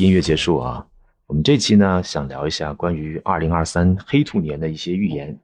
[0.00, 0.86] 音乐结束啊。
[1.26, 5.38] 我们这期呢，想聊一下关于二零二三黑兔年的一些预言，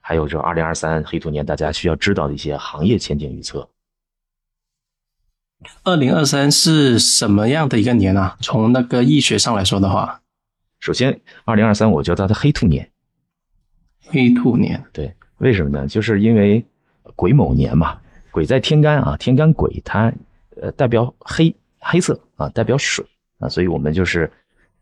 [0.00, 3.68] 还有这二零二三黑兔年大家需要知道的一些行业前景预测。
[5.84, 8.36] 二零二三是什么样的一个年啊？
[8.40, 10.20] 从那个易学上来说的话，
[10.80, 12.90] 首先，二零二三我叫它的黑兔年。
[14.08, 15.86] 黑兔年，对，为什么呢？
[15.86, 16.64] 就是因为
[17.14, 18.00] 癸卯年嘛，
[18.32, 20.12] 癸在天干啊，天干癸它
[20.60, 23.06] 呃代表黑黑色啊，代表水
[23.42, 24.30] 啊，所以我们就是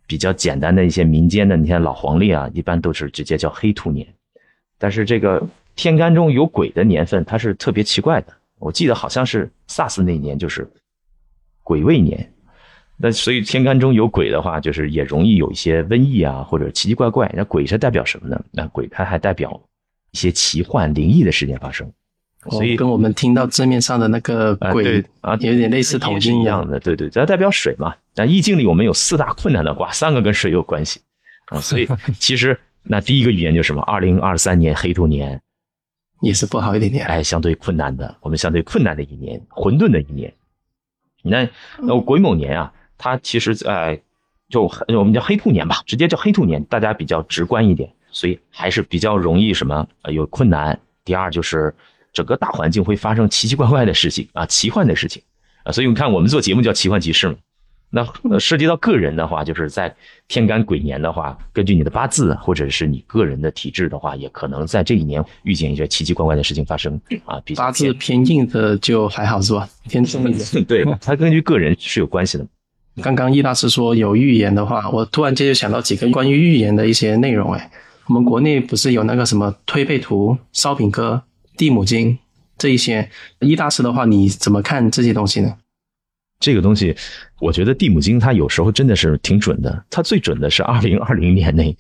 [0.07, 4.07] 比较简单的一些民间的，你看老黄历啊，一般都是直接叫黑兔年。
[4.79, 5.43] 但是这个
[5.75, 8.33] 天干中有鬼的年份，它是特别奇怪的。
[8.59, 10.69] 我记得好像是 SARS 那年就是
[11.63, 12.33] 癸未年，
[12.97, 17.33] 那所以天干中有鬼的话，就是也容易有一些瘟疫啊，或者奇奇怪怪。
[17.35, 18.43] 那鬼是代表什么呢？
[18.51, 19.59] 那鬼它还代表
[20.11, 21.91] 一些奇幻灵异的事件发生，
[22.51, 26.81] 所以跟我们听到字面上的那个鬼啊有点类似统计一样的。
[26.81, 27.95] 对对，它代表水嘛。
[28.15, 31.01] 那易经里我们有四大困难的卦，三个跟水有关系
[31.47, 31.61] 啊。
[31.61, 33.83] 所以 其实那第一个预言就是什么？
[33.83, 35.41] 二零二三年黑兔年。
[36.23, 40.31] 也是不好一点点，哎，相对困难的，我们相对困难的一年，混沌的一年。
[41.23, 43.99] 你看，那癸卯年啊，它其实在
[44.51, 50.79] 就我们叫黑兔年吧，直接叫黑兔年，大家比较直观一点，所以还是比较容易什么有困难。
[51.07, 51.75] 第二就是
[52.13, 55.23] 整个大环境会发生奇奇怪怪的事情啊，奇幻的事情
[55.63, 57.35] 啊，所以你看我们做节目叫奇幻集市嘛。
[57.93, 59.93] 那涉及到个人的话，就是在
[60.29, 67.43] 天干癸年的话，根据你的八字或者是你个人的体质的话，也可能在这一年遇见一些奇奇怪怪的事情发生啊。
[67.57, 69.69] 八字偏硬的就还好是吧？
[69.89, 72.47] 偏重一点，对，它根据个人是有关系的。
[73.03, 77.53] 刚刚易大师说有预言的话，我突然间就想到几个关于预言的一些内容。
[77.53, 77.71] 哎，
[78.07, 81.21] 我们国内不是有那个什么推背图、烧饼歌、
[81.57, 82.17] 地母经
[82.57, 83.11] 这一些？
[83.41, 85.57] 易大师的话，你怎么看这些东西呢？
[86.41, 86.97] 这个东西，
[87.39, 89.85] 我觉得地母金它有时候真的是挺准的。
[89.91, 91.77] 它最准的是二零二零年内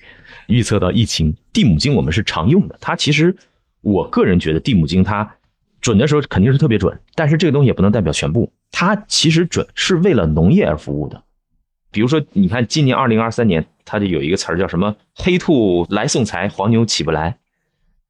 [0.46, 1.34] 预测到疫情。
[1.52, 3.34] 地母金我们是常用的，它其实
[3.80, 5.28] 我个人觉得地母金它
[5.80, 8.52] 准的时候肯定是特别准，但是这个东西也不能代表全部。
[8.70, 11.22] 它其实准是为了农业而服务的。
[11.90, 17.38] 比如说，你看今年二零二三年，它就有一个词儿叫什么“黑兔来送财，黄牛起不来”。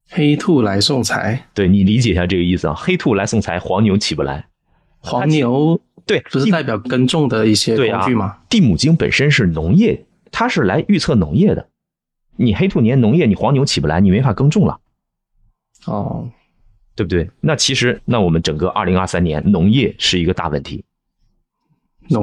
[0.07, 2.75] 黑兔来送财，对你理解一下这个意思啊？
[2.75, 4.45] 黑兔来送财，黄牛起不来。
[4.99, 5.79] 黄牛。
[6.11, 8.37] 对，不是代表耕种的一些工具吗？
[8.49, 11.69] 地母经本身是农业，它是来预测农业的。
[12.35, 14.79] 你黑兔年农业，你黄牛起不来，你没法耕种了。
[15.85, 16.29] 哦，
[16.95, 17.29] 对不对？
[17.39, 20.83] 那其实，那我们整个二零二三年农业是一个大问题，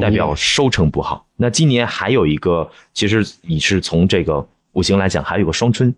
[0.01, 1.27] 代表收成不好。
[1.37, 5.95] 那今年还有一个，其实你是从这个五行来讲，还有个双春，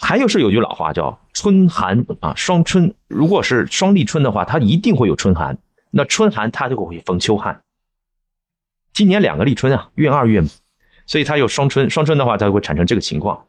[0.00, 2.92] 还有是有句老话叫春寒啊，双春。
[3.08, 5.56] 如果是双立春的话，它一定会有春寒。
[5.96, 7.62] 那春寒它就会逢秋旱，
[8.92, 10.42] 今年两个立春啊，闰二月，
[11.06, 11.88] 所以它有双春。
[11.88, 13.46] 双春的话，它会产生这个情况。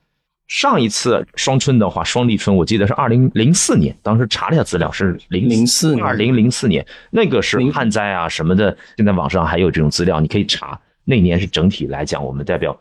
[0.47, 8.77] 上一次双春的话，双立春，我记得是二零零四年，当时查了一下资料，是零零四二零零四年，那个是旱灾啊什么的。
[8.95, 10.79] 现在网上还有这种资料，你可以查。
[11.03, 12.79] 那年是整体来讲，我们代表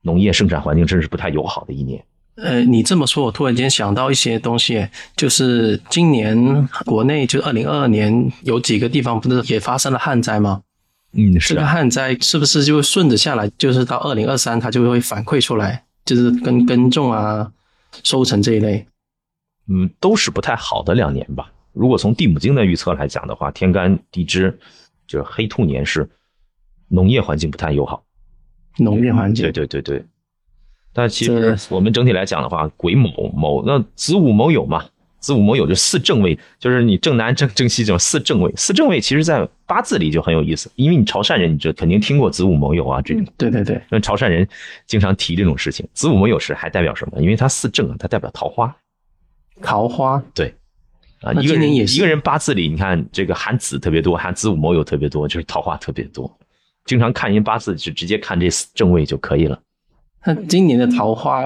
[0.00, 2.02] 农业生产环境真是不太友好的一年。
[2.42, 10.62] 呃，你这么说，我突然间想到一些东西，就是今年国内就二零二二年有几个地方不是也发生了旱灾吗？
[11.12, 11.54] 嗯，是。
[11.54, 17.50] 这个旱灾是不是就顺着下来，就是到二零二三它就会反馈出来，就是跟耕种啊、
[18.04, 18.86] 收成这一类？
[19.68, 21.52] 嗯，都是不太好的两年吧。
[21.72, 24.58] 如果从地母经的预测来讲的话，天干地支
[25.06, 26.08] 就是黑兔年是
[26.88, 28.02] 农业环境不太友好。
[28.78, 29.44] 农业环境。
[29.44, 30.04] 对对对对。
[30.92, 34.84] 但其实我们整体来讲的话，癸卯卯那子午卯酉嘛，
[35.20, 38.52] 子午卯酉就四正位，就是你正南正正西这种四正位。
[38.56, 43.24] 四正位其实在八字里就很有意思，因为你潮汕人，你就肯定听过子午卯酉啊这种。
[43.36, 44.46] 对对对，那潮汕人
[44.86, 45.86] 经常提这种事情。
[45.94, 47.20] 子午卯酉时还代表什么？
[47.22, 48.74] 因为它四正啊，它代表桃花。
[49.62, 50.22] 桃花。
[50.34, 50.54] 对。
[51.22, 56.34] 啊，一个人一个人八字里，你看这个含子特别多，含子午卯酉特别多，就是桃花特别多。
[56.86, 59.60] 经常看人八字就直接看这四正位就可以了。
[60.24, 61.44] 那今年的桃花，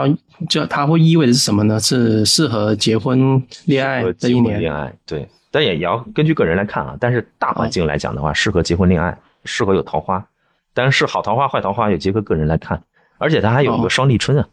[0.48, 1.78] 就它会意味着是什么呢？
[1.78, 4.60] 是适合结婚恋爱的一年。
[4.60, 6.96] 恋爱对，但也也要根据个人来看啊。
[6.98, 10.26] 但是大环境来讲的话，适合结婚恋爱，适合有桃花。
[10.72, 12.82] 但是好桃花坏桃花也结合个人来看。
[13.18, 14.48] 而且它还有一个双立春啊，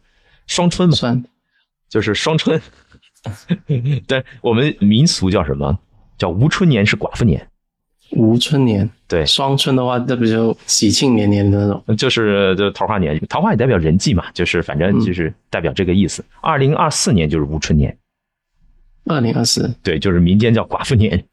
[0.46, 1.24] 双春嘛，
[1.88, 2.60] 就是双春。
[4.06, 5.78] 但我们民俗叫什么？
[6.16, 7.48] 叫无春年是寡妇年。
[8.12, 11.96] 无春年，对双春的话，那不就喜庆年年的那种？
[11.96, 16.24] 就是就桃花年，桃花也代表人际嘛，就是反正就是代表这个意思。
[16.40, 17.96] 二零二四年就是无春年，
[19.06, 21.24] 二零二四，对，就是民间叫寡妇年。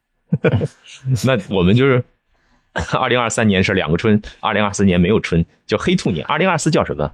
[1.25, 2.03] 那我们就是
[2.93, 6.25] 二零二三年是两个春，二零二四年没有春，叫黑兔年。
[6.25, 7.11] 二零二四叫什么？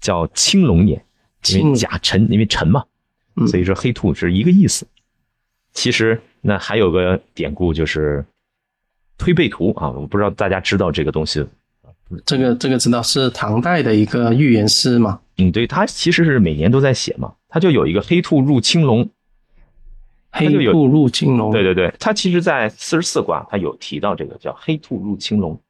[0.00, 1.02] 叫青龙年，
[1.48, 2.84] 因为甲辰，因为辰嘛，
[3.46, 4.86] 所以说黑兔是一个意思。
[5.72, 8.24] 其实那还有个典故就是
[9.18, 11.44] 推背图啊，我不知道大家知道这个东西。
[12.26, 15.20] 这个这个知道是唐代的一个预言诗嘛？
[15.38, 19.08] 嗯，对，他其实是每年都在写嘛，他就有一个黑兔入青龙。
[20.36, 25.60] 黑兔入青龙，对对对，他其实，在四十四卦，他有提到这个叫黑兔入青龙。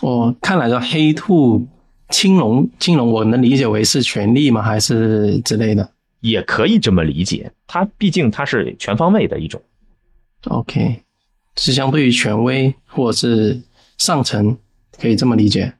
[0.00, 1.64] 哦，看来叫黑兔
[2.08, 4.60] 青龙，青龙我能理解为是权力吗？
[4.62, 5.88] 还是之类的？
[6.20, 9.62] 也可以这么理解，它毕竟它是全方位的一种。
[10.46, 11.00] OK，
[11.56, 13.62] 是相对于权威或者是
[13.98, 14.56] 上层，
[14.98, 15.72] 可以这么理解。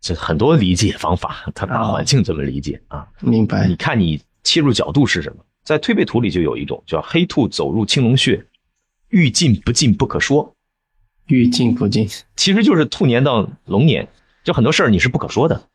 [0.00, 3.08] 这很多理解方法，它大环境这么理解啊？
[3.20, 3.66] 明白。
[3.66, 5.42] 你看你切入角度是什么？
[5.62, 8.46] 在推背图里就有一种叫黑兔走入青龙穴，
[9.08, 10.54] 欲进不进不可说，
[11.28, 12.06] 欲进不进，
[12.36, 14.06] 其实就是兔年到龙年，
[14.44, 15.70] 就很多事儿你是不可说的。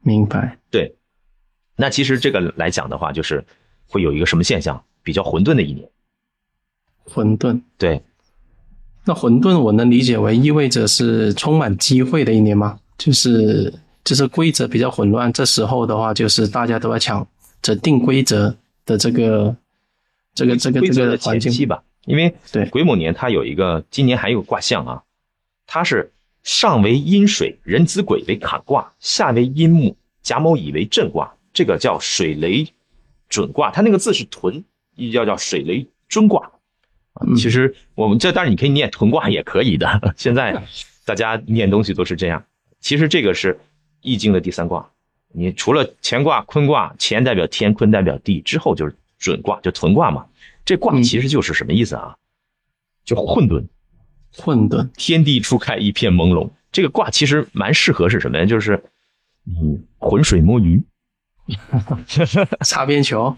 [0.00, 0.58] 明白。
[0.72, 0.96] 对，
[1.76, 3.46] 那其实这个来讲的话，就是
[3.86, 5.88] 会有一个什么现象，比较混沌的一年。
[7.04, 7.62] 混沌。
[7.76, 8.02] 对。
[9.08, 12.78] 那混沌我能理解为意味着是充满机会的一年吗？
[12.98, 13.72] 就是
[14.04, 17.26] 就是规则比较混乱，这时候的话就是大家都在抢。
[17.62, 19.56] 着定规则的这个
[20.34, 25.02] 这个这个这个环境吧，因为对癸卯年它有一个今年还有卦象啊，
[25.66, 26.12] 它是
[26.42, 32.68] 上为阴水壬子癸为坎卦，下为阴木甲卯乙为震卦，这个叫水雷
[33.28, 34.62] 准卦，它那个字是屯，
[34.96, 36.52] 又叫叫水雷尊卦啊。
[37.36, 40.62] 其实我们这但是你可以念屯卦也可以的， 现在
[41.04, 42.44] 大家念东西都是这样。
[42.80, 43.58] 其实这个是
[44.00, 44.88] 易经的第三卦。
[45.32, 50.24] 你除了乾卦、坤卦，乾代表天，坤代表地，之后就是准卦，就屯卦嘛。
[50.64, 52.16] 这卦其实就是什么意思啊？
[53.04, 53.66] 就混沌，
[54.32, 56.50] 混沌，天地初开，一片朦胧。
[56.70, 58.44] 这个卦其实蛮适合是什么呀？
[58.44, 58.82] 就是
[59.44, 60.82] 你浑水摸鱼，
[62.64, 63.36] 擦边球。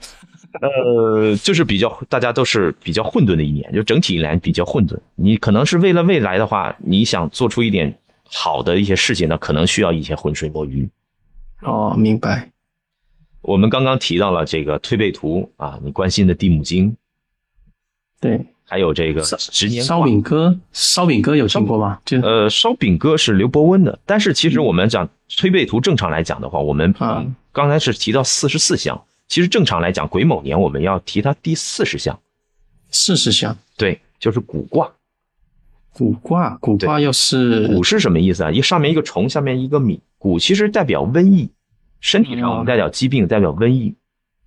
[0.61, 4.99] 呃，就是比较大家都是比较混沌的一年，就整体来比较混沌。
[5.15, 10.89] 你可能是为了未来的话，你想做出一点好的一些事情呢，可能需要一些浑水摸鱼。
[11.63, 12.51] 哦，明白。
[13.43, 16.95] 我们刚刚提到了这个推背图啊，你关心的地母经，
[18.21, 21.99] 对，还有这个十年烧饼哥，烧饼哥有听过吗？
[22.05, 25.09] 就呃，烧饼哥是刘伯温的，但是其实我们讲
[25.39, 32.21] 推背图，正常来讲的话，我们啊，刚才是提到四十四项，其实正常来讲，癸卯年我们要提它第四十项，
[32.91, 34.93] 四十项，对，就是古卦。
[35.93, 38.51] 古卦，古卦又是卜是什么意思啊？
[38.51, 40.01] 一上面一个虫，下面一个米。
[40.19, 41.49] 蛊其实代表瘟疫，
[42.01, 43.95] 身体上我们代表疾病，代表瘟疫，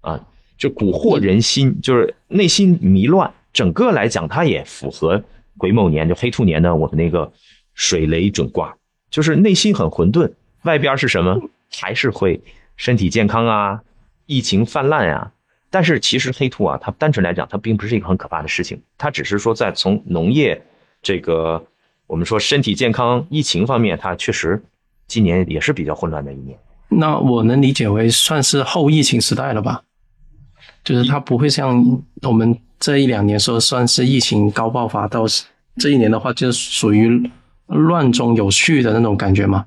[0.02, 0.20] 啊，
[0.58, 3.34] 就蛊惑人心，就是内心迷乱。
[3.54, 5.24] 整个来讲，它也符合
[5.58, 7.32] 癸卯年，就黑兔年的我们那个
[7.74, 8.76] 水雷准卦，
[9.10, 10.30] 就是内心很混沌，
[10.64, 11.40] 外边是什么？
[11.72, 12.42] 还是会
[12.76, 13.82] 身体健康啊，
[14.26, 15.32] 疫情泛滥啊。
[15.70, 20.62] 但是其实黑兔啊，它单纯来讲，它并不是一个很可怕的事情，它只是说在从农业
[21.02, 21.66] 这个
[22.08, 24.62] 我们说身体健康、疫情方面，它确实。
[25.06, 26.58] 今年也是比较混乱的一年，
[26.88, 29.84] 那我能理解为算是后疫情时代了吧？
[30.84, 35.26] 就是它不会像我们这一两年说算是疫情高爆发，到
[35.78, 37.30] 这一年的话，就属于
[37.68, 39.66] 乱中有序的那种感觉吗？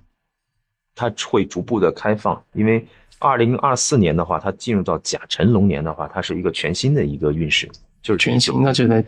[0.95, 2.85] 它会逐步的开放，因为
[3.19, 7.69] 二零二四年的话，它进入到甲辰龙年的话，它是一个全新的一个运势，
[8.03, 9.05] 就是全新的这个，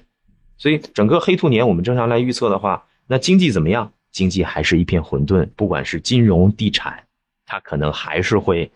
[0.57, 3.93] 所以整个黑兔年我们正常来预测的话，那经济怎么样？
[4.11, 7.05] 经济还是一片混沌，不管是金融、地产，
[7.45, 8.71] 它可能还是会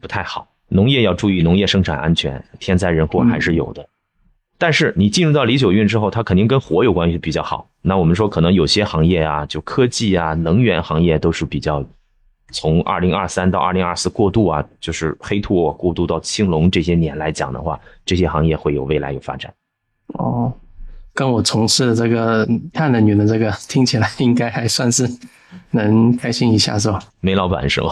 [0.00, 0.46] 不太好。
[0.68, 3.88] 农业要注意农业生产安全，天灾人祸还是有的。
[4.58, 7.70] 但是你进入到李九运之后，它肯定跟火有关系比较好。
[7.80, 11.82] 那我们说，可能有些行业啊，就科技啊、能源行业都是比较
[12.50, 19.52] 从二零二三到二零二四过渡啊，就是黑兔过渡到青龙这些年来讲的话，这些行业会有未来有发展。
[20.14, 20.52] 哦。
[21.12, 25.06] 跟我从事的这个碳能源的这个听起来应该还算是
[25.72, 27.02] 能开心一下是吧？
[27.20, 27.90] 煤老板是吧？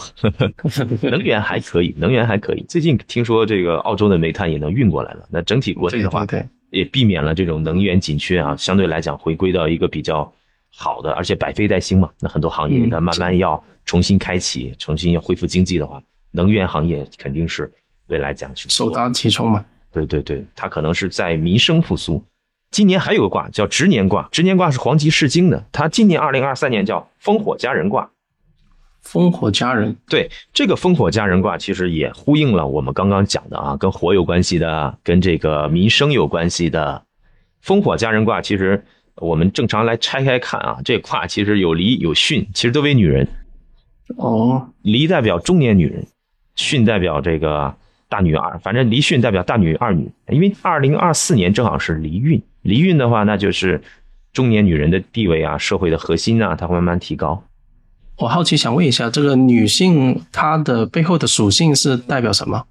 [1.03, 2.65] 能源还可以，能源还可以。
[2.69, 5.27] 最近听说这个澳洲的煤炭也能运过来了。
[5.31, 10.33] 那整体国内的话，对也避免了这种能源紧缺啊，相对来讲回归到一个比较
[10.81, 12.09] 好的，而且百废待兴嘛。
[12.21, 17.69] 那很多行业它慢慢要重新开启，重新要恢复经济的话，能源行业肯定是
[18.07, 19.65] 未来讲是首当其冲嘛。
[19.91, 22.23] 对对对，它可能是在民生复苏。
[22.71, 25.65] 今年还有个卦叫值年卦，值年卦是黄极释经的。
[25.73, 28.09] 它今年二零二三年叫烽火佳人卦。
[29.05, 37.03] 烽火佳人，对这个烽火佳人卦，其实也呼应了我们刚刚讲的啊，跟火有关系的，跟这个民生有关系的。
[37.65, 38.85] 烽火佳人卦其实，
[39.21, 43.27] 我们正常来拆开看啊，这卦其实有离有巽，其实都为女人。
[44.17, 46.07] 哦，离代表中年女人，
[46.57, 47.75] 巽代表这个
[48.09, 50.11] 大女二，反正离巽代表大女二女。
[50.31, 53.83] 因为二零二四年正好是离运，离运的话，那就是
[54.33, 57.45] 中年女人的地位啊，社会的核心啊，它会慢慢提高。
[58.19, 62.65] 我好奇想问一下，这个女性她的背后的属性是代表什么？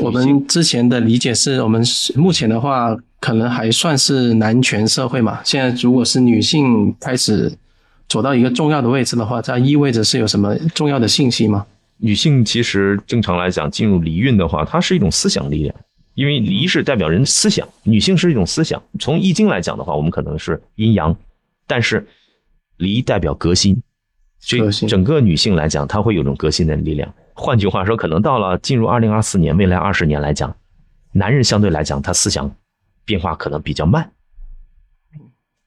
[0.00, 1.82] 我们之前的理解是我们
[2.14, 5.40] 目前的话，可能还算是男权社会嘛。
[5.44, 7.52] 现在如果是女性开始
[8.08, 11.66] 走到一个重要的位置的话，它意味着是有什么重要的信息吗？
[11.98, 15.74] 女性其实正常来讲进入离运的话，它是一种思想力量，
[16.14, 18.80] 因为离是代表人思想，女性是一种思想。
[19.00, 21.16] 从易经来讲的话，我们可能是阴阳，
[21.66, 22.06] 但是
[22.76, 23.82] 离代表革新，
[24.38, 27.12] 所以整个女性来讲，她会有种革新的力量。
[27.40, 30.56] 换句话说，可能到了进入二零二四年，未来二十年来讲，
[31.12, 32.52] 男人相对来讲他思想
[33.04, 34.10] 变化可能比较慢，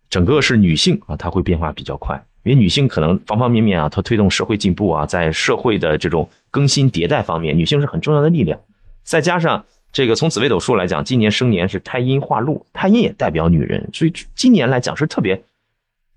[0.09, 8.59] 整个是女性啊，她会变化比较快，因为女性可能方方面面啊，她推动社会进步啊，在社会的这种更新迭代方面，女性是很重要的力量。
[9.03, 15.41] 再加上这个从紫微斗数来讲，今年生年是太阴化禄，太阴也代表女人，所以今年来讲是特别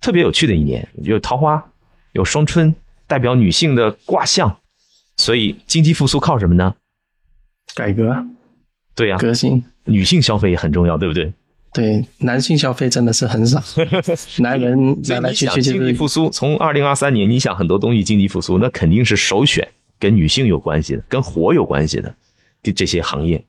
[0.00, 1.64] 特别有趣的一年，有桃花，
[2.10, 2.74] 有双春，
[3.06, 4.58] 代表女性的卦象。
[5.16, 6.74] 所以经济复苏靠什么呢？
[7.74, 8.24] 改革，
[8.94, 9.64] 对呀，革新。
[9.84, 11.32] 女性消费也很重要，对不对？
[11.72, 13.62] 对，男性消费真的是很少。
[14.38, 19.68] 男人来来去去经济复苏，从二零二三年，你想很多东西经济复苏，那肯定是首选
[19.98, 22.14] 跟女性有关系的，跟火有关系的
[22.62, 23.44] 这这些行业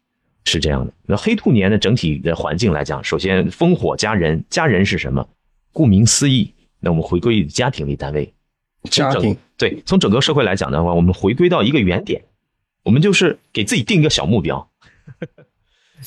[0.45, 0.91] 是这样的。
[1.05, 5.27] 那黑兔年的整体的环境来讲，首先烽火家人，家人是什么？
[5.71, 8.33] 顾名思义，那我们回归家庭为单位。
[8.85, 12.23] 家庭对，从整个社会来讲的话，我们回归到一个原点，
[12.83, 14.69] 我们就是给自己定一个小目标。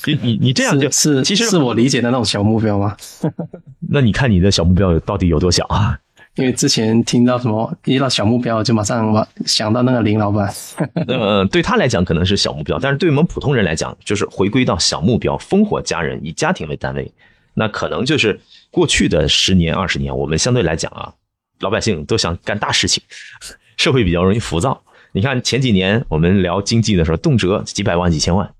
[0.05, 2.95] 你你你这样就是其实是我理解的那种小目标吗？
[3.89, 5.99] 那你看你的小目标到底有多小啊？
[6.35, 10.53] 因为之前听到什么一到小目标，就马上往想到那个林老板。
[11.07, 17.11] 呃，对他来讲可能是小目标，但是对我们普通人来讲，就是回归到小目标，烽火家人，以家庭为单位，
[17.55, 21.11] 那可能就是过去的十年二十年，我们相对来讲啊。
[21.59, 23.03] 老百姓都想干大事情，
[23.77, 24.81] 社会比较容易浮躁。
[25.11, 28.53] 你看前几年我们聊经济的时候，动辄几百万、几千万，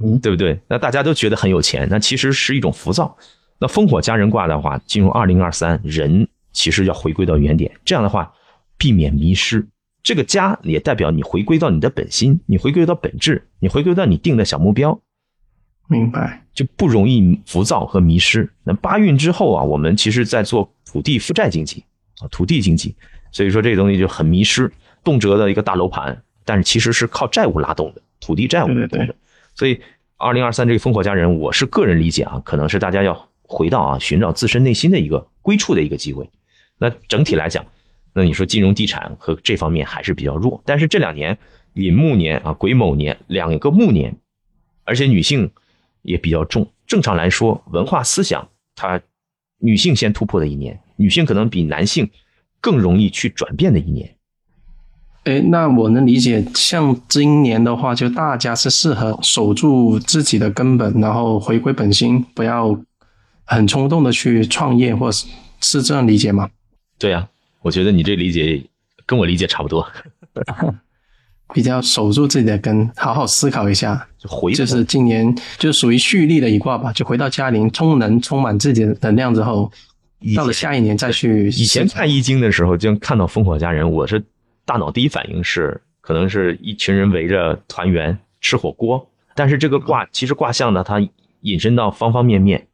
[0.00, 0.58] 嗯，对不对？
[0.68, 3.16] 那大家都觉得很有钱，那其实是一种浮躁。
[3.60, 8.32] 那烽火家人卦的话，进入二零二三，人其实要回归到原点，这样的话
[8.78, 9.66] 避免迷失。
[10.02, 14.98] 这个家也代表你回归到你的本心，你回归到本质，你回归到你定的小目标。
[15.88, 18.48] 明白，就不容易浮躁和迷失。
[18.64, 21.84] 那八运之后啊，我们其实在做土地负债经济。
[22.20, 22.94] 啊，土地经济，
[23.32, 24.70] 所以说这个东西就很迷失，
[25.04, 29.14] 动辄的一个大楼盘，但是其实是靠债务拉动的，土地债务拉动的。
[29.54, 29.80] 所以，
[30.16, 36.28] 二零二三这个烽火佳人，我是个人理解啊，可能是大家要回到啊，寻找自身内心的一个归处的一个机会。
[36.78, 37.64] 那整体来讲，
[38.12, 41.36] 那你说金融地产和这方面还是比较弱，但是这两年
[41.74, 44.16] 寅木年啊，癸卯年两个木年，
[44.84, 45.50] 而且女性
[46.02, 46.68] 也比较重。
[46.86, 49.00] 正常来说，文化思想它
[49.58, 50.80] 女性先突破的一年。
[50.98, 52.10] 女性可能比男性
[52.60, 54.14] 更容易去转变的一年。
[55.24, 62.78] 哎，那我能理解，像今年的话，就大家是适合守住自己的根本，然后回归本心，不要
[63.44, 65.26] 很冲动的去创业，或是
[65.60, 66.48] 是这样理解吗？
[66.98, 67.28] 对呀，
[67.60, 68.62] 我觉得你这理解
[69.04, 69.86] 跟我理解差不多。
[71.52, 79.70] 比较守住自己的根，好好思考一下，就回就是今年就属于蓄力的一卦吧，就回到嘉陵，充能充满自己的能量之后。
[80.34, 81.48] 到了下一年再去。
[81.48, 84.22] 以前看易经的时候，就看到烽火佳人，我是
[84.64, 89.08] 大脑第一反应是，可能是一群人围着团圆吃火锅。
[89.34, 91.00] 但是这个卦其实卦象呢，它
[91.42, 92.66] 引申到方方面面，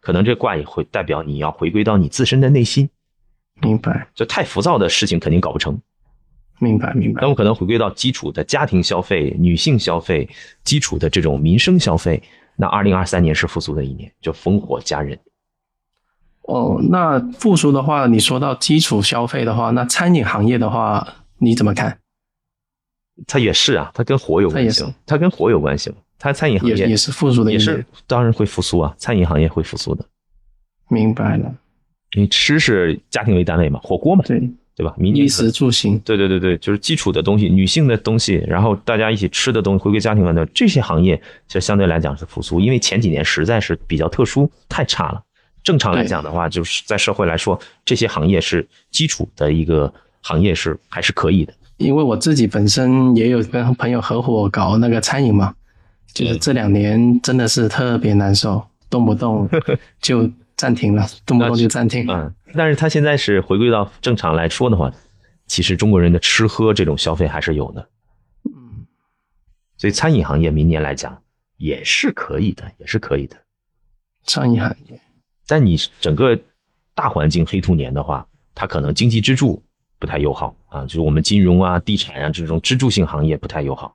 [0.00, 2.88] 可能这卦也会代表你要回归到你自身的内心。
[3.60, 4.08] 明白。
[4.14, 5.76] 就太浮躁的事情肯定搞不成。
[6.60, 7.20] 明白，明白。
[7.22, 10.28] 那我可能回归到基础的家庭消费、女性消费、
[10.62, 12.22] 基础的这种民生消费。
[12.54, 15.18] 那二零二三年是复苏的一年，就烽火佳人。
[16.42, 21.06] 哦，那复苏的话，你说到基础消费的话，那餐饮行业的话，
[21.38, 21.98] 你怎么看？
[23.26, 30.04] 它也是啊，它跟火有关系，它跟火有关系它餐饮行业也是复苏的，也是当然会复苏啊，餐饮行业会复苏的。
[30.88, 31.54] 明白了，
[32.16, 34.40] 你吃是家庭为单位嘛，火锅嘛，对
[34.74, 34.94] 对吧？
[34.98, 45.22] 衣食住行，对对对对，就是基础的东西，女性的东西，然后大家一起吃的东西，回归家庭的这些行业，其实相对来讲是复苏，因为前几年实在是比较特殊，太差了。
[45.62, 51.54] 正常来讲的话，就是在社会来说，这些行业是基础的一个行业，是还是可以的。
[51.78, 55.54] 因为我自己本身也有跟朋友合伙搞那个餐饮嘛，
[56.12, 59.48] 就是这两年真的是特别难受，动不动
[60.00, 62.06] 就暂停了，动不动就暂停。
[62.08, 64.92] 嗯，但是他现在是回归到正常来说的话，
[65.46, 67.88] 其实中国人的吃喝这种消费还是有的。
[68.44, 68.86] 嗯，
[69.76, 71.20] 所以餐饮行业明年来讲
[71.56, 73.36] 也是可以的，也是可以的。
[74.24, 75.00] 餐饮行业，
[75.46, 76.38] 但你整个
[76.94, 79.62] 大环境黑兔年的话，它可能经济支柱
[79.98, 83.94] 不太友好啊，就是我们金融啊、地产啊这种支柱性行业不太友好。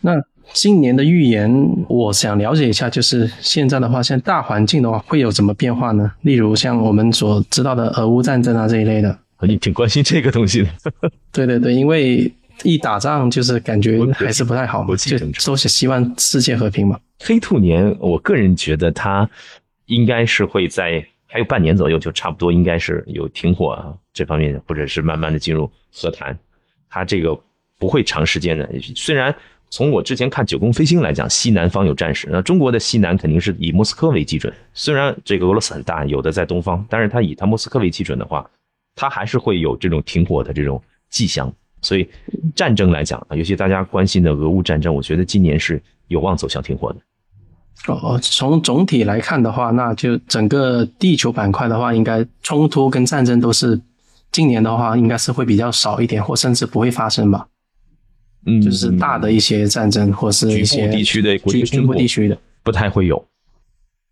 [0.00, 0.12] 那
[0.52, 6.10] 今年的预言，我想了解一下，就是现在的话，现在大环境的话会有什么变化呢？
[6.22, 9.18] 例如像我们所知道的俄乌战争啊这一类的。
[9.40, 10.68] 你挺关心这个东西的。
[11.32, 12.32] 对对对，因为
[12.62, 16.98] 一打仗就是感觉还是不太好嘛，就都是希望世界和平嘛。
[17.20, 19.28] 黑兔年，我个人觉得它
[19.88, 26.38] 应该是会在还有半年左右，就差不多应该是有停火啊这方面，或者是慢慢的进入和谈。
[26.88, 27.38] 它这个
[27.78, 29.34] 不会长时间的，虽然。
[29.70, 32.26] 从我之前看九宫飞星来讲，西南方有战事。
[32.32, 34.50] 那中国的西南肯定是以莫斯科为基准。
[34.72, 38.50] 虽然这个俄罗斯很大，有的在东方，但是它以它莫斯科为基准的话，
[38.94, 41.52] 它还是会有这种停火的这种迹象。
[41.82, 42.08] 所以
[42.56, 47.00] 战争来讲啊，尤其大家关心的俄乌战争，我觉得今年是有望走向停火的。
[47.86, 53.80] 哦，从总体来看的话，那就整个地球板块的话，应该冲突跟战争都是
[54.30, 57.46] 今年的话，应该是会比较少一点，或甚至不会发生吧。
[58.44, 63.24] 嗯，就是大的一些战争，或是一些地区的局部地区的不太会有，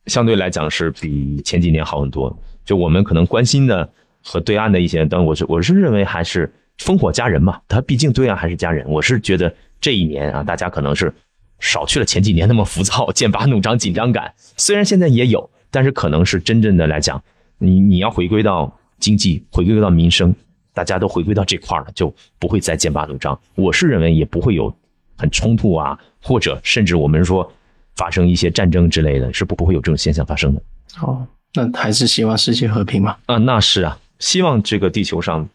[0.06, 2.35] 相对来讲是比前几年好很多。
[2.64, 3.88] 就我们可能关心的
[4.23, 8.88] 和对岸的一些，但我是我是认为还是烽火家人嘛，他毕竟对岸还是家人。
[8.88, 11.12] 我是觉得这一年啊，大家可能是
[11.58, 14.32] 少去了前几年那么浮躁、剑拔弩张、紧张感。
[14.56, 17.22] 虽然现在也有，但是可能是真正的来讲，
[17.58, 20.34] 你你要回归到经济，回归到民生。
[20.75, 23.40] 大家都回归到这块了，就不会再剑拔弩张。
[23.54, 24.71] 我是认为也不会有
[25.16, 27.50] 很冲突啊，或者甚至我们说
[27.95, 30.62] 发生一些战争之类的，是不不会有这种现象发生的。
[31.00, 33.16] 哦，那还是希望世界和平嘛？
[33.25, 35.49] 啊，那是啊，希望这个地球上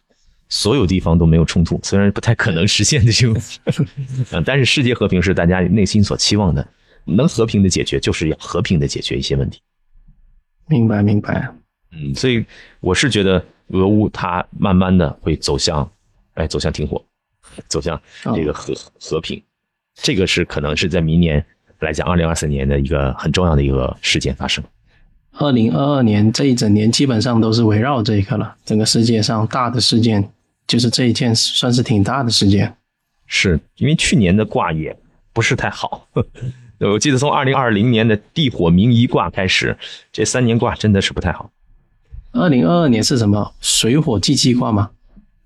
[0.52, 3.42] 所有地方都没有冲突，虽然不太可能实现的这种，
[4.32, 6.68] 嗯，但是世界和平是大家内心所期望的，
[7.06, 9.60] 能和平的解决就是要和平的解决一些问题。
[10.68, 11.52] 明白，明白。
[11.92, 12.46] 嗯，所以
[12.82, 13.44] 我是觉得。
[13.74, 15.90] 俄乌它慢慢的会走向，
[16.34, 17.02] 哎，走向停火，
[17.70, 17.98] 走向
[18.36, 19.42] 这个和和平，
[19.96, 21.42] 这个是可能是在明年
[21.80, 24.62] 来讲，二零二四年的一个很重要的一个事件发生。
[25.32, 30.30] 二零二二年这一整年基本上都是围绕这一个了，整个世界上大的事件
[30.72, 32.74] 就是这一件算是挺大的事件。
[33.28, 34.96] 是因为去年的卦也
[35.34, 36.08] 不是太好，
[36.80, 39.78] 我记得从二零二零年的地火明夷卦开始，
[40.14, 41.52] 这三年卦真的是不太好。
[42.32, 43.54] 二零二二年是什么？
[43.60, 44.92] 水火既济卦吗？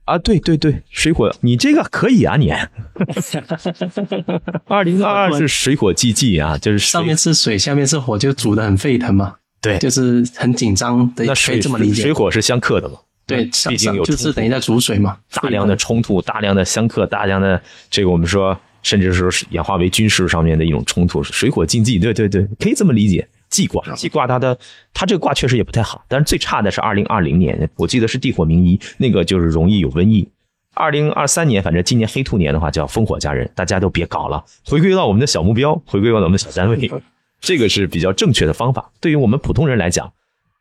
[0.06, 2.52] 啊，对对对，水火，你这个可以啊，你。
[4.68, 9.38] 二零二二是水火既济啊，就是上面是水，下面是火，就煮的很沸腾嘛。
[9.60, 12.04] 对，就是很紧张的，可以这么理解。
[12.04, 13.00] 水火是相克的嘛？
[13.28, 23.28] 对，毕竟有就是等于在煮水嘛，大量的冲突，大量的相克，大量的这个我们说，甚至说是演化为军事上面的一种冲突，水火禁忌，对对对，可以这么理解。
[23.48, 24.58] 忌卦，忌卦它的
[24.94, 30.28] 它这个卦确实也不太好，但是最差的是二零二零年，我记得是地火明夷，那个就是容易有瘟疫。
[30.74, 36.92] 二零二三年，反正今年黑兔年的话叫烽火家人，大家都别搞了，回归到我们的小目标，回归到我们的小单位，
[37.40, 38.92] 这个是比较正确的方法。
[39.00, 40.12] 对于我们普通人来讲，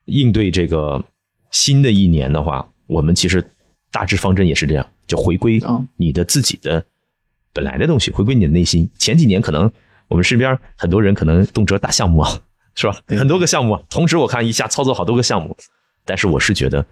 [0.04, 1.02] 应对这个
[1.54, 3.42] 新的一年的话，我们其实
[3.90, 5.62] 大致方针也是这样，就回归
[5.96, 6.84] 你的自己的
[7.52, 8.90] 本来的东西，回归你的内心。
[8.98, 9.72] 前几年可能
[10.08, 12.40] 我们身边很多人可能动辄打项目啊。
[12.76, 12.98] 是吧？
[13.06, 15.56] 很多个项目，同时我看一下操作好多个项目，
[16.04, 16.84] 但是我是觉得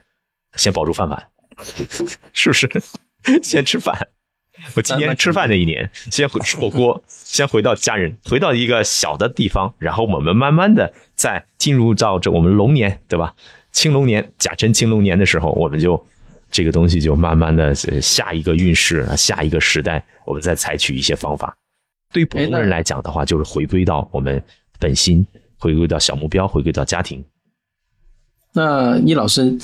[0.54, 1.26] 先保住饭碗，
[2.32, 2.70] 是不是？
[3.42, 4.06] 先吃饭。
[4.76, 13.34] 我今年吃饭这一年，先吃火锅，先回到家人，回到一个小的地方，然后我们慢慢的再进入到这我们龙年，对吧？
[13.72, 16.02] 青龙年，甲辰青龙年的时候，我们就
[16.50, 21.56] 这个东西就慢慢的下一个运势，下一个时代，我们再采取一些方法。
[22.12, 24.42] 对于普通人来讲的话，就是回归到我们
[24.78, 25.26] 本心。
[25.58, 27.24] 回归到小目标，回归到家庭。
[28.52, 29.56] 那易老师，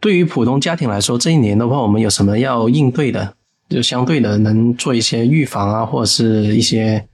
[0.00, 3.36] 对于普通家庭来说，这一年的话，我们有什么要应对的？
[3.68, 7.06] 就相对的，能做一些预防啊，或者是一些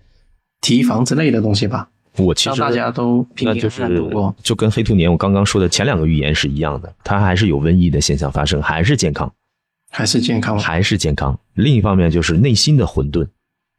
[0.63, 1.91] 提防之类的东西吧。
[2.17, 9.33] 我其实大家都平平安安度过，就跟黑兔年我刚刚说的前两个预言是一样的，它还是有瘟疫的现象发生，还是健康，
[9.91, 11.39] 还是健康，还是健康。
[11.55, 13.27] 另一方面就是内心的混沌，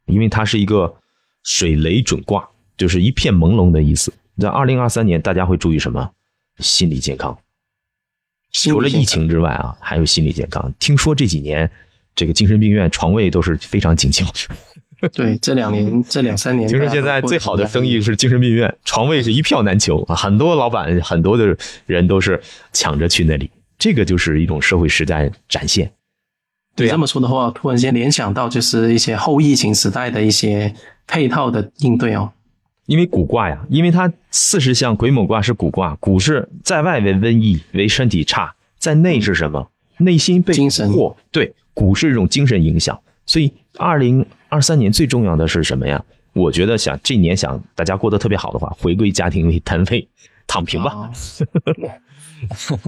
[0.06, 0.94] 因为它是一个
[1.42, 4.12] 水雷准卦，就是一片朦胧的意思。
[4.38, 6.10] 在二零二三年，大家会注意什么？
[6.58, 7.36] 心理健康。
[8.50, 10.72] 除了疫情之外啊，还有心理健康。
[10.78, 11.70] 听说这几年
[12.14, 14.24] 这个精神病院床位都是非常紧俏，
[15.12, 22.40] 对，这两年这两三年，听说现在最好的生意是精神病院，床位是一票难求啊，很多老板很多的人都是
[22.72, 25.92] 抢着去那里，这个就是一种社会时代展现。
[26.74, 30.74] 对、你这么说的话，突然间联想到就是一些后疫情时代的一些
[31.06, 32.32] 配套的应对哦。
[32.86, 39.70] 因为古卦呀，因为它四十象癸卯卦是古卦，古是在外为瘟疫，为身体差，在内是什么？
[39.98, 42.98] 内心被精神惑，对，蛊是一种精神影响。
[43.24, 46.04] 所以二零二三年最重要的是什么呀？
[46.34, 50.06] 我觉得想这一年想大家过得特别好的话，回归家庭为单位，
[50.46, 50.92] 躺平吧。
[50.92, 51.10] 哦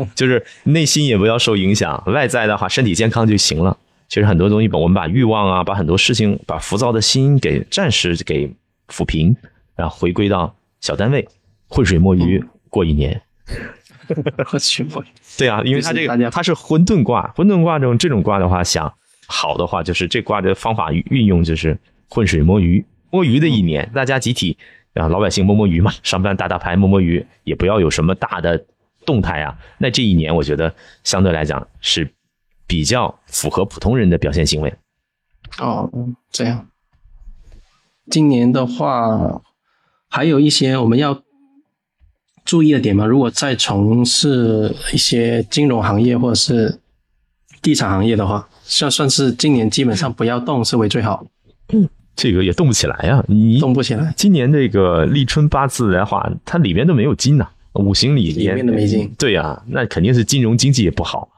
[0.15, 3.79] 就是内心也不要受影响，外在的话身体健康就行了。
[4.09, 8.53] 其实很多东西把我们把欲望啊，把很多事情，把浮躁的心给暂时给
[8.89, 9.35] 抚平，
[9.75, 11.27] 然后回归到小单位，
[11.69, 13.23] 浑水摸鱼过一年。
[14.53, 15.03] 我去，我
[15.39, 18.93] 对啊，因为他这个他是混沌卦，混沌卦这种这种卦的话，想
[19.27, 24.57] 好的话，就是这卦的方法运用就是浑水摸鱼，摸鱼的一年，大家集体
[24.95, 28.65] 啊，老百姓摸摸鱼嘛，上班打打牌摸摸鱼，也不要有什么大的
[29.07, 29.59] 动态啊。
[29.79, 32.13] 那这一年，我觉得相对来讲是
[32.67, 34.75] 比较符合普通人的表现行为。
[35.59, 35.91] 哦，
[36.31, 36.69] 这样。
[38.11, 39.43] 今年的话，
[40.09, 41.23] 还有一些我们要
[42.45, 43.07] 注意的点吗？
[43.07, 46.81] 如果在从事一些金融行业或者是
[47.63, 51.25] 地产行业的话，算算是今年基本上不要动是为最好，
[51.73, 54.13] 嗯 这个也动不起来呀、你动不起来。
[54.17, 61.29] 今年这个立春八字的话，它里面都没有金呐、五行里里面都没金对呀、那肯定是金融经济也不好。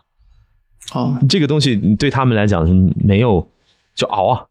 [0.92, 3.48] 哦，这个东西对他们来讲是没有
[3.94, 4.44] 就熬啊，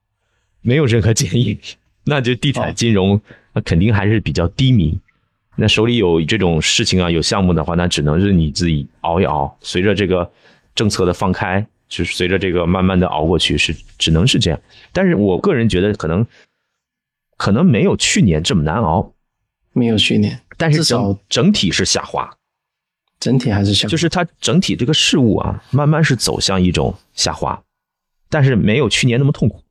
[0.62, 1.58] 没有任何建议。
[2.08, 3.20] 那就地哦产金融，
[3.54, 5.00] 那肯定还是比较低迷。
[5.56, 9.56] 那手里有这种事情啊，有项目的话，那只能是你自己熬一熬。
[9.62, 10.30] 随着这个
[10.76, 14.60] 政策的放开，就是随着这个慢慢的熬过去，是只能是这样。
[14.92, 16.26] 但是我个人觉得可能
[17.38, 19.14] 可能没有去年这么难熬，
[19.74, 22.38] 没有去年，但是整整体是下滑。
[23.18, 27.64] 整体还是小，就是它整体这个事物啊，慢慢是走向一种下滑，
[28.30, 29.64] 但是没有去年那么痛苦，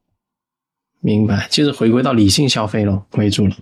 [1.01, 3.55] 明白，就是回归到理性消费了为主了。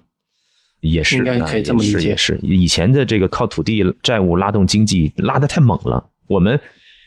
[0.81, 6.59] 也是应该可以这么理解也是也是以前的这个靠土地债务拉动经济拉得太猛了，我们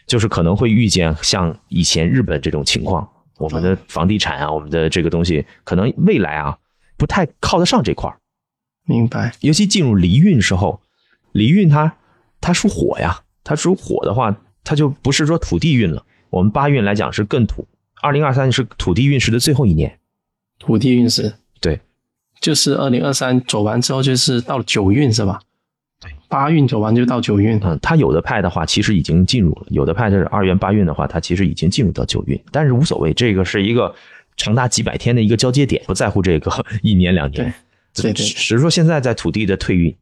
[0.05, 6.57] 就是可能会遇见像以前日本这种情况，我们的房地产啊，我们的这个东西可能未来啊
[6.97, 8.17] 不太靠得上这块儿
[8.85, 10.79] 明白，尤其进入离运时候，
[11.31, 11.97] 离运它
[12.39, 16.05] 它属火呀，它属火的话，它就不是说土地运了。
[16.29, 17.67] 我们八运来讲是更土，
[18.01, 19.97] 二零二三是土地运势的最后一年。
[20.59, 21.81] 土地运势对，
[22.39, 25.41] 就是二零二三走完之后，就是到了九运是吧？
[26.35, 27.57] 对，八运走完就到九运。
[27.63, 33.93] 嗯，它有的派的话，其实已经进入了；有的派就是二元八运的话，它其实已经进入到九运，但是无所谓，这个是一个
[34.35, 36.51] 长达几百天的一个交接点，不在乎这个
[36.83, 37.53] 一年两年。
[37.93, 39.95] 对对对只是说现在在土地的退运，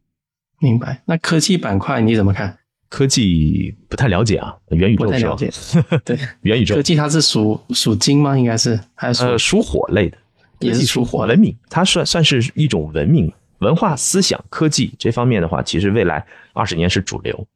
[0.58, 1.00] 明白。
[1.06, 2.58] 那科技板块你怎么看？
[2.88, 5.50] 科技不太了解啊，元宇宙不太了解。
[6.04, 8.38] 对，元宇宙科技它是属属金吗？
[8.38, 10.16] 应该是还是属、呃，属火类的，
[10.60, 17.46] 也是属火的文明，它算算是一种文明、文化、思想、科技这方面的话，其实未来二十年是主流。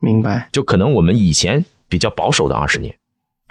[0.00, 0.48] 明白？
[0.52, 2.92] 就可能我们以前比较保守的二十年，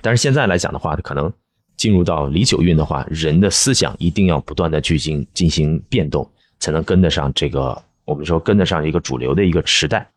[0.02, 1.32] 但是现在来讲的话，可能
[1.78, 10.11] 进入到离九运的话，人的思想一定要不断的去进进行变动，才能跟得上这个我们说跟得上一个主流的一个时代。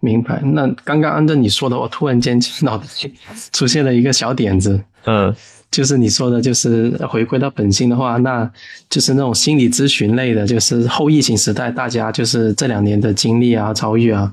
[0.00, 0.40] 明白。
[0.42, 3.12] 那刚刚按照你说的，我突然间脑袋里
[3.52, 5.34] 出现了一个小点子，嗯，
[5.70, 8.48] 就是你说的，就是回归到本心的话，那
[8.90, 14.32] 就是那种心理咨询类的，就是后疫情时代大家就是这两年的经历啊、遭遇啊，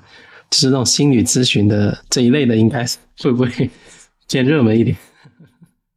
[0.49, 3.69] 就是那种心理咨询的这一类的，应该是会不会
[4.27, 4.95] 偏热门一点？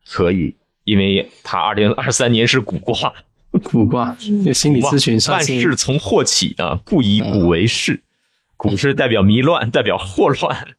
[0.09, 3.13] 可以，因为它二零二三年是古卦，
[3.65, 8.01] 古卦，就心理咨询算万是事从祸起啊，不以古为事。
[8.57, 10.67] 古是代表迷乱，代表祸乱。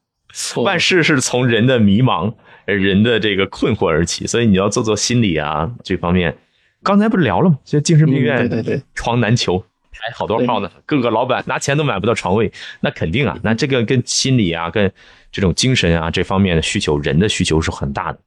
[0.56, 2.34] 哦万事是从人的迷茫、
[2.66, 6.38] 人的这个困惑而起，所以你要做做心理啊这方面。
[6.84, 7.58] 刚才不是聊了吗？
[7.63, 9.58] 这精神病院、嗯对对对床难求，
[9.92, 14.92] 排好多号呢，各个老板拿钱都买不到床位，那肯定啊，那这个跟心理啊、跟
[15.32, 18.20] 这种精神啊这方面的需求，人的需求是很大的。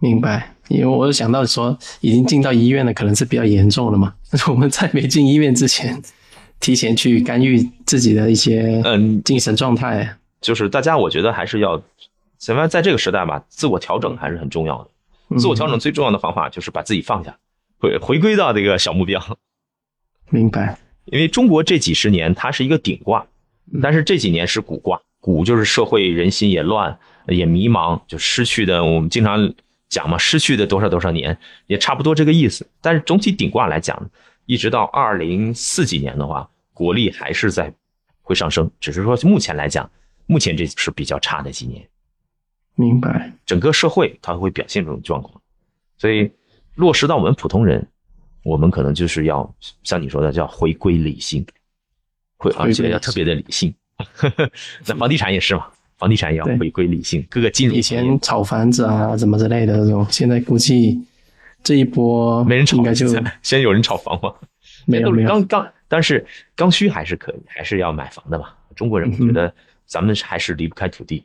[0.00, 4.14] 明白，因为我有想到说，已经进到医院了，可能是比较严重了嘛。
[4.30, 6.02] 但 是我们在没进医院之前，
[6.60, 10.16] 提前去干预自己的一些嗯，精神状态。
[10.40, 11.82] 就是大家，我觉得还是要，
[12.38, 14.90] 咱们在这个时代吧，自我调整还是很重要的。
[15.30, 17.36] 嗯自我调整最重要的方法就是把自己放下，
[17.78, 19.20] 回回归到这个小目标。
[20.30, 23.26] 明白，因为中国这几十年它是一个顶卦，
[23.82, 25.00] 但是这几年是古卦。
[25.20, 29.52] 古就是社会人心也乱，也迷茫，就失去的我们经常
[29.88, 32.64] 讲嘛，失去的多少多少年，也差不多这个意思。
[32.80, 34.08] 但是总体顶卦来讲，
[34.46, 37.72] 一直到二零四几年的话，国力还是在
[38.22, 39.88] 会上升，只是说目前来讲，
[40.26, 41.86] 目前这是比较差的几年。
[42.74, 45.40] 明白，整个社会它会表现这种状况，
[45.98, 46.30] 所以
[46.74, 47.86] 落实到我们普通人，
[48.42, 51.44] 我们可能就是要像你说的，叫回归理性，
[52.36, 53.74] 会而且要特别的理性。
[54.86, 61.02] 那房地产也是嘛，房地产也要回归理性，各个金融以前炒房子啊，怎么之类的这种，现在估计
[61.66, 64.32] 这一波没人炒，应该就现在有人炒房吗？
[64.84, 66.24] 没有没有刚刚，但是
[66.54, 68.50] 刚需还是可以，还是要买房的嘛。
[68.76, 69.52] 中国人我觉得
[69.84, 71.24] 咱们还是离不开土地。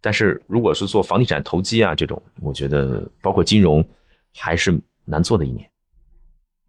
[0.00, 3.86] 但是如果是做房地产投机啊这种，我觉得包括金融
[4.36, 5.70] 还是难做的一年。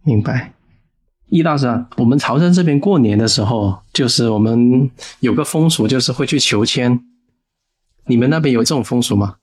[0.04, 0.54] 明白，
[1.30, 7.04] 易大师啊，我们潮汕这边过年的时候，就是我们有个风俗，就是会去求签。
[8.06, 9.38] 你们那边有这种风俗吗？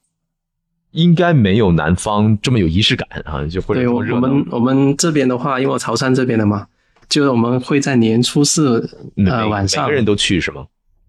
[0.93, 6.67] 应该没有南方这么有仪式感啊，就或者对，我我们我们这边的话，因为我潮汕这边的嘛，
[7.09, 8.89] 就是我们会在年初四
[9.27, 10.67] 呃晚上，每个人都去是吗？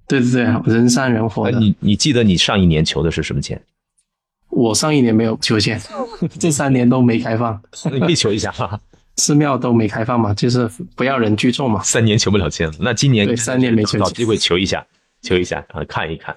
[0.08, 1.60] 对对对，人山人海的。
[1.60, 3.60] 你你记得你上一年求的是什么签？
[4.50, 5.82] 我上一年没有求签，
[6.38, 7.60] 这三年都没开放。
[7.92, 8.54] 你可以求一下，
[9.16, 11.82] 寺庙都没开放嘛，就是不要人聚众嘛。
[11.82, 14.86] 三年求不了签，那今年对三年没求找机会求一下，
[15.22, 16.36] 求一下啊，看一看。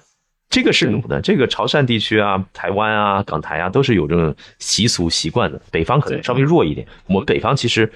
[0.55, 5.61] 这个是有的，这个潮汕地区啊、台湾啊、港台啊，都是有这种习俗习惯的。
[5.69, 6.87] 北方可能稍微弱一点。
[7.07, 7.91] 我们北方其实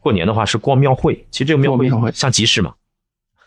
[0.00, 2.74] 过年的话是逛庙会，其实这个庙会像集市嘛，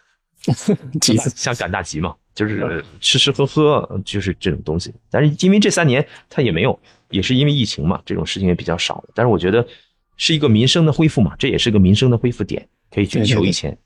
[1.02, 4.94] 集市像赶大集嘛，就是吃吃喝喝，就是这种东西。
[5.12, 9.04] 但是因为这三年它也没有，也是因为疫情嘛，这种事情也比较少。
[9.14, 9.68] 但是我觉得
[10.16, 13.78] 是一个民生的恢复嘛，这也是个民生的恢复点，可以去求一签。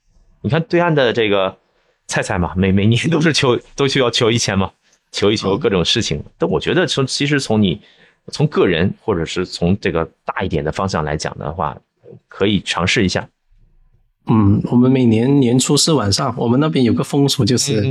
[0.42, 1.58] 你看对岸的这个。
[2.08, 4.72] 菜菜嘛，每每年都是求，都需要求一千嘛，
[5.12, 6.24] 求一求各种事情。
[6.38, 7.80] 但我觉得从其实从你
[8.32, 11.78] 从个人或者是从这个大一点的方向来讲的话，
[12.28, 13.28] 可以尝试一下。
[14.30, 17.82] 嗯，我们每年年初四晚上，我们那边有个风俗，就是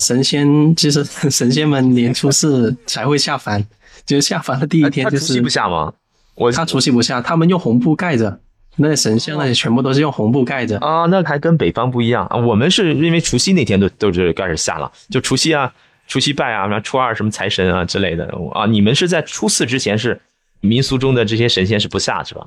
[0.00, 3.64] 神仙，就是神仙们年初四才会下凡，
[4.04, 5.92] 就是下凡的第一天就是除夕不下吗？
[6.34, 8.40] 我他除夕不下，他们用红布盖着。
[8.76, 12.36] 那神像那些全部都是用红布盖着啊，那还跟北方不一样啊。
[12.36, 15.72] 我们是因为除夕那天都都是开始下了，就除夕啊、
[16.06, 18.66] 除夕拜啊，然后初二什么财神啊之类的啊。
[18.66, 20.20] 你们是在初四之前是
[20.60, 22.46] 民俗中的这些神仙是不下是吧？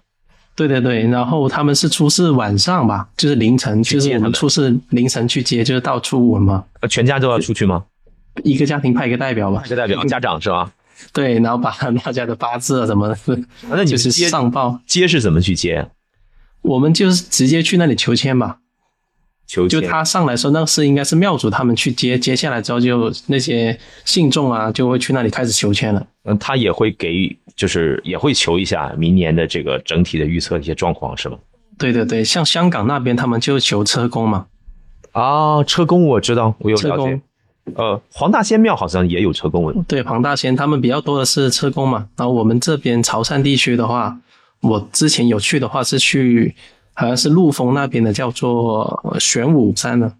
[0.55, 6.65] 对对对，然后他们是初四晚上吧，就是凌晨，就是我们初四凌晨去接，就是到初五嘛。
[6.81, 7.85] 呃，全家都要出去吗？
[8.43, 10.71] 一个家庭派一个代表吧，一个代表 家长是吧？
[11.13, 11.71] 对，然后把
[12.03, 13.17] 大家的八字啊什么的，
[13.69, 15.87] 那你是上报接是怎么去接？
[16.61, 18.59] 我们就是直接去那里求签吧，
[19.47, 26.05] 求就他上来说，那是应该是庙主他们去接，接下来之后就那些信众啊就会去那里开始求签了。
[26.25, 31.37] 嗯，他也会给予，就是也会求一下明年的这个整体的预测一些状况，是吗？
[31.77, 34.45] 对对对，像香港那边他们就求车公嘛。
[35.13, 37.21] 啊，车公我知道，我有了解。
[37.75, 39.83] 呃，黄大仙庙好像也有车公文。
[39.87, 42.07] 对，黄大仙他们比较多的是车公嘛。
[42.17, 44.19] 然后我们这边潮汕地区的话。
[44.61, 46.53] 我之前有去的话是去，
[46.93, 50.13] 好像是陆丰那边的，叫做玄武山的，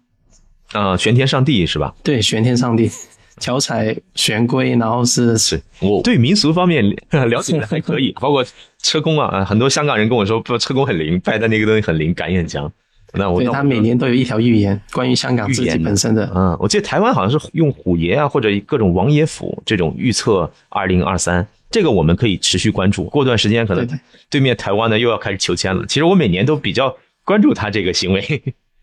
[0.72, 1.94] 呃，玄天上帝是吧？
[2.02, 2.90] 对，玄天上帝，
[3.36, 8.44] 脚踩玄龟，然后是是，我对民俗方面了解的还可以， 包括
[8.78, 12.70] 车公啊，很多香港人跟我说，不，车公很灵，拜的那个东西很灵，感应很强。
[13.12, 16.30] 那我对他每年都有一条预言，关于香港自己本身的。
[16.32, 21.46] 嗯，我记得台湾好像是用虎爷啊，或者各种王爷府这种预测二零二三。
[21.70, 23.88] 这个我们可以持续关注，过段时间可能
[24.28, 25.84] 对面台湾呢又要开始求签了。
[25.86, 28.20] 其实我每年都比较关注他这个行为。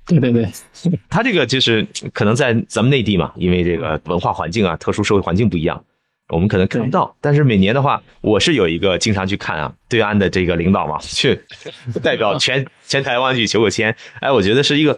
[0.05, 0.47] 对对对，
[1.09, 5.83] 他这个就是可能在咱们内地嘛，因为这个文化环境啊、特殊社会环境不一样，
[6.29, 7.13] 我们可能看不到。
[7.19, 11.37] 但是每年的话，我是有一个经常去看啊，对岸的这个领导嘛，去
[12.01, 13.93] 代表全 全台湾去求个签。
[14.21, 14.97] 哎，我觉得是一个。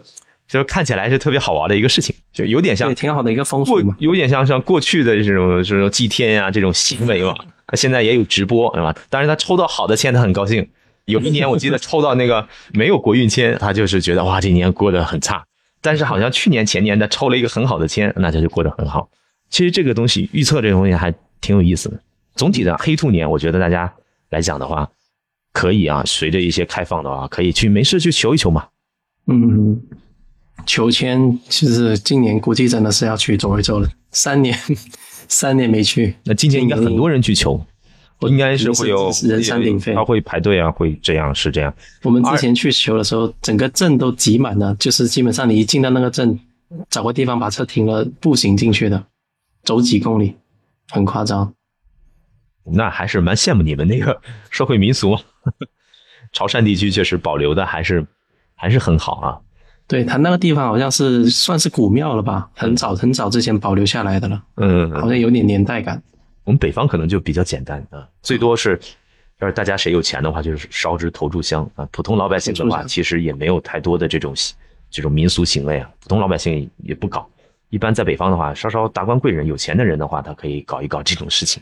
[0.50, 7.32] 就是看起来是特别好玩的一个事情，就有点像挺好的一个风俗嘛，有点像像过去的这种这种祭天呀这种行为嘛。
[7.74, 8.92] 现在也有直播，是吧？
[9.08, 10.68] 当然他抽到好的签，他很高兴。
[11.04, 15.44] 有一年我记得抽到那个没有国运签，他就是觉得哇，这年过得很差。
[15.80, 19.08] 但是好像去年前年他抽了一个很好的签，那他就过得很好。
[19.50, 22.00] 其实这个东西预测这个东西还挺有意思的。
[22.34, 23.92] 总体的黑兔年，我觉得大家
[24.30, 24.90] 来讲的话，
[25.52, 28.66] 可以啊，随着一些开放的话，可以去没事去求一求嘛。
[29.28, 29.80] 嗯。
[30.66, 33.88] 求签，其实今年估计真的是要去走一走了。
[34.12, 34.56] 三年，
[35.28, 37.64] 三年没去，那今年应该很多人去求，
[38.20, 41.72] 应该是会有人山鼎沸，他会排队啊，会这样是这样。
[42.02, 46.38] 我们之前去求的时候，整个镇都挤满了，就是基本上你一进到那个镇，
[46.88, 49.04] 找个地方把车停了，步行进去的，
[49.62, 50.36] 走几公里，
[50.88, 51.54] 很夸张。
[52.64, 54.20] 那还是蛮羡慕你们那个
[54.50, 55.16] 社会民俗。
[56.32, 58.06] 潮汕地区确实保留的还是
[58.54, 59.40] 还是很好啊。
[59.90, 66.00] 对他那个地方好像是算是古庙了吧，很早很早之前保留下来的了，嗯，好像有点年代感。
[66.44, 68.78] 我们北方可能就比较简单啊，最多是
[69.40, 71.84] 要是大家谁有钱的话，就是烧纸投炷香啊。
[71.90, 74.32] 普通老百姓的话，其实也没有太多的这种
[74.88, 75.90] 这种民俗行为啊。
[76.00, 77.28] 普通老百姓也不搞。
[77.70, 81.60] 一般在北方的话，稍稍达官贵人、有钱的人的话，他可以搞一搞这种事情。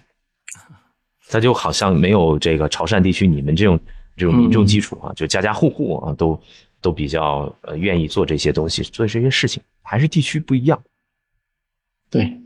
[1.30, 3.80] 他就好像没有这个潮汕地区你们这种
[4.18, 6.38] 这种民众基础啊，就家家户户啊都。
[6.80, 10.82] 都比较呃愿意做这些东西，做这些事情，还是地区不一样。
[12.10, 12.40] 对，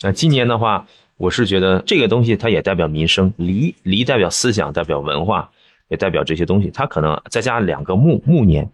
[0.00, 5.50] 那今年的话，我是觉得这个东西它也代表民生，离离代表思想，代表文化，
[5.88, 6.70] 也代表这些东西。
[6.70, 8.70] 它可能再加两个木木年，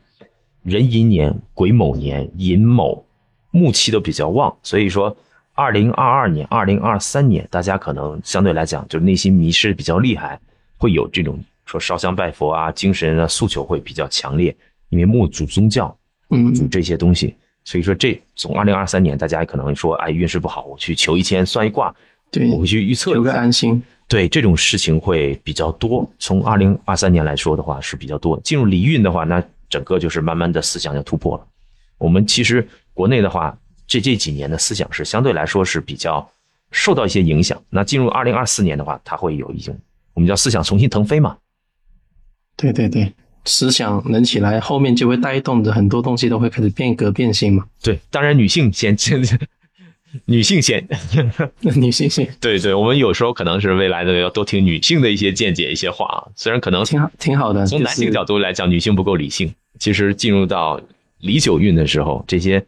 [0.63, 3.05] 壬寅年、癸卯年、寅卯
[3.51, 5.17] 木气都比较旺，所以说
[5.55, 10.39] 二零二二年、二零二三年，大家可能相对来讲就内心迷失比较厉害，
[10.77, 14.55] 会有这种说烧香拜佛啊、精神啊诉求会比较强烈。
[14.91, 15.97] 因为木主宗教，
[16.31, 21.95] 嗯，主这些东西，所以说这从二零二三年，大家可能说，哎，运势不好，我去求一签算一卦，
[22.31, 23.83] 对，我会去预测，有个安心。
[24.07, 26.11] 对，这种事情会比较多。
[26.19, 28.41] 从二零二三年来说的话，是比较多。
[28.41, 31.47] 进入离运的话，那整个就是慢慢的思想要突破了。
[31.99, 33.55] 我们其实国内的话，
[33.87, 36.27] 这这几年的思想是相对来说是比较
[36.71, 37.63] 受到一些影响。
[37.69, 39.79] 那进入二零二四年的话，它会有一种
[40.15, 41.37] 我们叫思想重新腾飞嘛。
[42.57, 43.13] 对对对。
[43.49, 47.65] 思想能起来，后面就会带动着很多东西都会开始变革变新嘛。
[47.83, 48.97] 对，当然女性先，
[50.27, 50.87] 女性先，
[51.75, 52.29] 女性先。
[52.41, 56.29] 对对，我们有时候可能是未来的要多听女性的一些见解、一些话啊。
[56.37, 57.67] 虽然可能挺好，挺好的。
[57.67, 59.53] 从男性角度来讲，女性不够理性。
[59.79, 60.81] 其实进入到
[61.21, 62.65] 离九运的时候，这些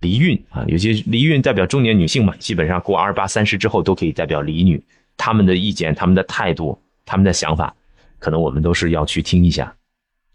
[0.00, 4.82] 离运啊，有些离运代表中年女性嘛，基本上过二八、三十之后都可以代表离女。
[5.16, 7.74] 他们的意见、他们的态度、他们的想法，
[8.18, 9.72] 可能我们都是要去听一下。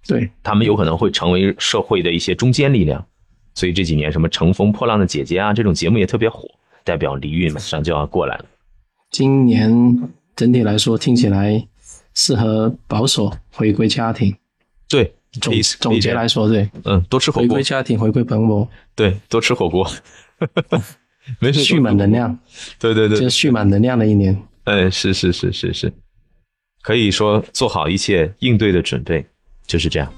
[0.08, 3.06] 对他们有可能会成为社会的一些中坚力量，
[3.54, 6.50] 所以这几年什么《乘风破浪的姐姐》啊，这种节目也特别火，
[6.84, 8.46] 代表离运马上就要过来了。
[9.12, 11.68] 今年整体来说听起来
[12.14, 14.36] 适合保守回归家庭。
[14.88, 18.68] 对，总总结来说，对，嗯，多吃火锅，回归家庭，回归本我。
[18.96, 19.88] 对，多吃火锅，
[21.40, 22.38] 没事，蓄满能量。
[22.80, 24.36] 对对对，就是蓄满能量的一年。
[24.64, 25.94] 嗯，是是是是是，
[26.82, 29.26] 可以说做好一切应对的准备。
[29.70, 30.12] 就是这样。